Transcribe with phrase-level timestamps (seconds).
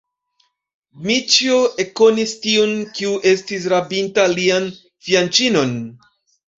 [1.01, 5.81] Dmiĉjo ekkonis tiun, kiu estis rabinta lian fianĉinon.